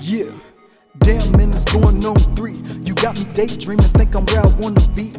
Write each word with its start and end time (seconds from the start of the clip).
Yeah, 0.00 0.30
damn 0.98 1.32
man, 1.32 1.52
it's 1.52 1.64
going 1.72 2.04
on 2.04 2.16
three. 2.36 2.60
You 2.84 2.94
got 2.94 3.18
me 3.18 3.24
daydreaming, 3.32 3.88
think 3.90 4.14
I'm 4.14 4.24
where 4.26 4.42
I 4.42 4.46
wanna 4.58 4.86
be. 4.88 5.12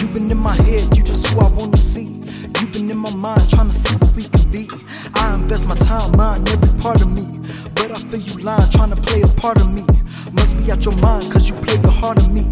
You 0.00 0.06
been 0.08 0.30
in 0.30 0.38
my 0.38 0.54
head, 0.54 0.96
you 0.96 1.02
just 1.02 1.26
who 1.28 1.40
I 1.40 1.48
wanna 1.50 1.76
see. 1.76 2.22
You 2.60 2.66
been 2.72 2.90
in 2.90 2.96
my 2.96 3.14
mind, 3.14 3.48
trying 3.50 3.68
to 3.68 3.74
see 3.74 3.94
what 3.96 4.14
we 4.14 4.24
can 4.24 4.50
be. 4.50 4.68
I 5.14 5.34
invest 5.34 5.66
my 5.66 5.76
time, 5.76 6.16
mind, 6.16 6.48
every 6.48 6.78
part 6.80 7.00
of 7.02 7.12
me. 7.12 7.26
But 7.74 7.90
I 7.90 7.96
feel 7.96 8.20
you 8.20 8.42
lying, 8.42 8.70
trying 8.70 8.90
to 8.90 9.00
play 9.00 9.22
a 9.22 9.28
part 9.28 9.60
of 9.60 9.72
me. 9.72 9.84
Must 10.32 10.56
be 10.56 10.70
out 10.70 10.84
your 10.84 10.96
mind, 10.96 11.30
cause 11.32 11.48
you 11.48 11.54
play 11.56 11.76
the 11.76 11.90
heart 11.90 12.18
of 12.18 12.32
me. 12.32 12.49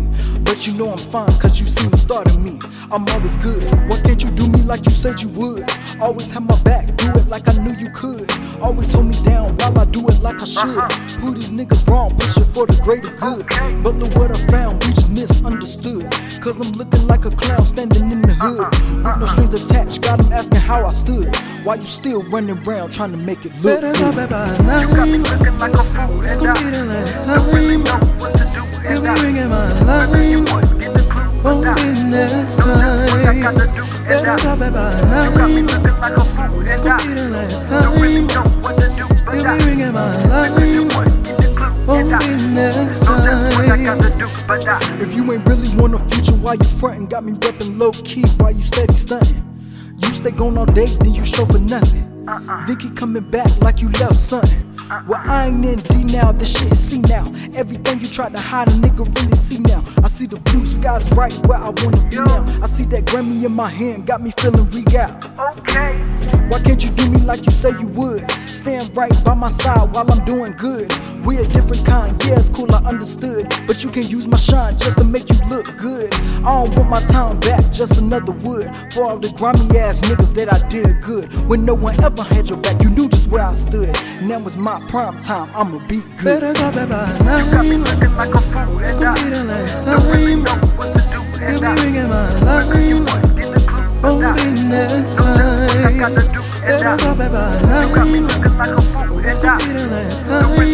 But 0.58 0.66
you 0.66 0.74
know 0.74 0.90
I'm 0.90 0.98
fine, 0.98 1.30
cause 1.38 1.60
you 1.60 1.68
seen 1.68 1.88
the 1.88 1.96
start 1.96 2.26
of 2.26 2.42
me. 2.42 2.58
I'm 2.90 3.06
always 3.14 3.36
good. 3.36 3.62
Why 3.88 4.00
can't 4.02 4.20
you 4.24 4.28
do 4.32 4.48
me 4.48 4.60
like 4.62 4.86
you 4.86 4.90
said 4.90 5.22
you 5.22 5.28
would? 5.28 5.62
Always 6.00 6.32
have 6.32 6.42
my 6.42 6.60
back, 6.64 6.96
do 6.96 7.06
it 7.12 7.28
like 7.28 7.46
I 7.46 7.52
knew 7.52 7.74
you 7.74 7.88
could. 7.90 8.28
Always 8.60 8.92
hold 8.92 9.06
me 9.06 9.14
down 9.22 9.56
while 9.58 9.78
I 9.78 9.84
do 9.84 10.04
it 10.08 10.20
like 10.20 10.42
I 10.42 10.46
should. 10.46 10.76
Uh-huh. 10.76 11.20
Who 11.20 11.32
these 11.32 11.50
niggas 11.50 11.86
wrong, 11.86 12.10
push 12.18 12.38
it 12.38 12.52
for 12.52 12.66
the 12.66 12.74
greater 12.82 13.10
good. 13.22 13.46
But 13.84 13.94
look 14.02 14.16
what 14.16 14.32
I 14.32 14.46
found, 14.50 14.84
we 14.84 14.94
just 14.94 15.12
misunderstood. 15.12 16.10
Cause 16.42 16.58
I'm 16.58 16.72
looking 16.72 17.06
like 17.06 17.24
a 17.24 17.30
clown 17.30 17.64
standing 17.64 18.10
in 18.10 18.22
the 18.22 18.34
hood. 18.34 18.58
Uh-huh. 18.58 18.96
With 18.96 19.04
no 19.04 19.10
uh-huh. 19.10 19.26
strings 19.26 19.54
attached, 19.54 20.02
got 20.02 20.18
him 20.18 20.32
asking 20.32 20.58
how 20.58 20.84
I 20.84 20.90
stood. 20.90 21.36
Why 21.62 21.76
you 21.76 21.84
still 21.84 22.24
running 22.34 22.58
around 22.66 22.92
trying 22.92 23.12
to 23.12 23.16
make 23.18 23.46
it 23.46 23.54
look 23.62 23.80
Better 23.80 23.92
good? 23.92 24.00
go 24.00 24.26
back 24.26 24.30
by 24.30 24.58
nine. 24.66 25.22
Looking 25.22 25.58
like 25.60 25.74
a 25.74 25.84
fool 25.84 26.26
and 26.26 26.40
gonna 26.42 26.50
I 26.50 26.62
be 26.64 26.70
the 26.70 26.84
last 26.84 27.26
don't 27.26 27.46
really 27.54 27.84
time. 27.84 28.00
know 28.00 28.12
what 28.18 28.32
to 28.32 28.44
do 28.52 28.68
You'll 28.88 29.04
and 29.04 29.08
I 29.08 29.22
ringing 29.22 29.48
my 29.48 29.80
line. 29.82 30.47
Time. 32.58 33.06
Better 34.06 34.30
I 34.30 34.36
go 34.36 34.56
back 34.56 34.72
by 34.72 35.00
nine. 35.02 35.66
gonna 36.82 37.06
be 37.06 37.14
the 37.14 37.28
last 37.30 37.68
time. 37.68 37.92
You'll 39.34 39.44
be 39.44 39.64
ringing 39.64 39.92
my 39.92 40.24
line. 40.26 40.52
Won't 41.86 42.10
next 42.54 43.00
time. 43.04 43.48
If 45.00 45.14
you 45.14 45.32
ain't 45.32 45.46
really 45.46 45.68
want 45.76 45.94
a 45.94 45.98
future, 46.10 46.34
why 46.34 46.54
you 46.54 46.64
frontin'? 46.64 47.06
Got 47.08 47.24
me 47.24 47.32
reppin' 47.32 47.78
low 47.78 47.92
key, 47.92 48.24
why 48.38 48.50
you 48.50 48.62
steady 48.62 48.94
stuntin'? 48.94 49.42
You 49.98 50.12
stay 50.12 50.30
gone 50.30 50.58
all 50.58 50.66
day, 50.66 50.86
then 50.86 51.14
you 51.14 51.24
show 51.24 51.44
for 51.46 51.58
nothing. 51.58 52.04
Vicky 52.66 52.90
coming 52.90 53.28
back 53.30 53.50
like 53.62 53.80
you 53.80 53.88
left 54.00 54.16
something. 54.16 54.67
Well, 54.88 55.20
I 55.24 55.48
ain't 55.48 55.64
in 55.66 55.78
D 55.80 56.04
now, 56.04 56.32
this 56.32 56.58
shit 56.58 56.72
is 56.72 56.78
C 56.78 57.00
now. 57.02 57.30
Everything 57.54 58.00
you 58.00 58.08
tried 58.08 58.32
to 58.32 58.38
hide, 58.38 58.68
a 58.68 58.70
nigga 58.70 59.04
really 59.20 59.36
see 59.36 59.58
now. 59.58 59.84
I 60.02 60.08
see 60.08 60.26
the 60.26 60.36
blue 60.40 60.66
skies 60.66 61.10
right 61.12 61.34
where 61.46 61.58
I 61.58 61.68
wanna 61.68 62.02
be 62.08 62.16
now. 62.16 62.44
I 62.62 62.66
see 62.66 62.84
that 62.86 63.04
Grammy 63.04 63.44
in 63.44 63.52
my 63.52 63.68
hand, 63.68 64.06
got 64.06 64.22
me 64.22 64.32
feeling 64.38 64.64
regal. 64.70 65.10
okay 65.38 65.98
Why 66.48 66.60
can't 66.62 66.82
you 66.82 66.88
do 66.90 67.10
me 67.10 67.20
like 67.20 67.44
you 67.44 67.52
say 67.52 67.70
you 67.78 67.88
would? 67.88 68.30
Stand 68.48 68.96
right 68.96 69.12
by 69.24 69.34
my 69.34 69.50
side 69.50 69.92
while 69.92 70.10
I'm 70.10 70.24
doing 70.24 70.52
good. 70.52 70.90
We 71.22 71.36
a 71.36 71.44
different 71.44 71.84
kind, 71.84 72.24
yeah, 72.24 72.38
it's 72.38 72.48
cool, 72.48 72.74
I 72.74 72.78
understood. 72.78 73.54
But 73.66 73.84
you 73.84 73.90
can 73.90 74.06
use 74.06 74.26
my 74.26 74.38
shine 74.38 74.78
just 74.78 74.96
to 74.96 75.04
make 75.04 75.28
you. 75.28 75.47
I 76.48 76.64
don't 76.64 76.76
want 76.78 76.88
my 76.90 77.00
time 77.02 77.38
back, 77.40 77.70
just 77.70 77.98
another 77.98 78.32
word 78.32 78.74
For 78.94 79.04
all 79.04 79.18
the 79.18 79.28
grimy 79.36 79.78
ass 79.78 80.00
niggas 80.00 80.32
that 80.34 80.50
I 80.52 80.66
did 80.68 81.02
good. 81.02 81.30
When 81.46 81.64
no 81.66 81.74
one 81.74 82.02
ever 82.02 82.22
had 82.22 82.48
your 82.48 82.58
back, 82.58 82.82
you 82.82 82.88
knew 82.88 83.08
just 83.08 83.28
where 83.28 83.44
I 83.44 83.52
stood. 83.52 83.90
Now 84.22 84.40
it's 84.46 84.56
my 84.56 84.80
prime 84.88 85.20
time, 85.20 85.50
I'ma 85.54 85.78
be 85.88 86.00
good. 86.16 86.40
Better 86.40 86.54
go 86.54 86.72
back 86.72 86.88
by 86.88 87.06
got 87.52 87.66
me 87.66 87.76
nine. 87.76 87.84
looking 87.84 88.14
like 88.16 88.34
a 88.34 88.40
fool 88.40 88.78
It's 88.80 88.94
and 88.94 89.00
gonna 89.00 89.22
be 89.24 89.30
the 89.30 89.44
last 89.44 89.84
don't 89.84 90.06
really 90.06 90.36
time. 90.36 90.44
know 90.44 90.56
what 90.76 90.92
to 90.92 91.00
do 91.12 91.20
You'll 91.48 91.60
and 91.60 91.60
be 91.60 91.66
I 91.66 91.74
ringing 91.84 92.08
my 92.08 92.28
really 92.70 92.94
line. 92.94 93.04
want 93.04 93.24
to 93.26 93.34
the 93.52 93.60
clue 93.66 93.92
Won't 94.02 94.34
be 94.34 94.44
next 94.64 95.16
don't 95.16 95.36
know 95.36 95.52
what 95.60 95.84
I 95.84 95.92
got 95.92 96.12
time. 96.12 96.14
to 96.14 96.22
do 96.32 96.42
and 96.64 96.66
Better 96.66 96.88
I 96.88 96.96
go 96.98 97.14
back 97.14 97.32
by 97.32 97.60
got 97.94 98.08
me 98.08 98.20
nine. 98.20 98.28
looking 98.28 98.56
like 98.56 98.74
a 98.76 98.82
fool 98.82 99.18
It's 99.24 99.38
and 99.38 99.42
gonna 99.42 99.64
be 99.66 99.72
the 99.72 99.86
last 99.88 100.26
don't 100.40 100.56
time. 100.56 100.67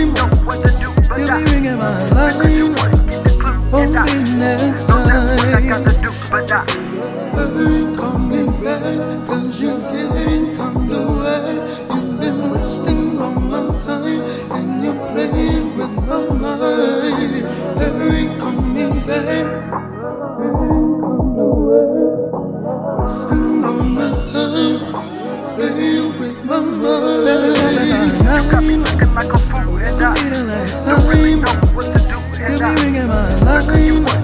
Last 30.44 30.84
don't 30.84 31.06
really 31.09 31.37
know 31.37 31.47
time 31.47 31.75
what 31.75 31.87
to 31.87 31.99
do 31.99 32.19
and 32.43 32.61
You'll 32.61 32.62
I 32.62 32.75
be 32.75 32.83
ringing 32.83 33.06
my 33.09 33.34
line 33.43 34.24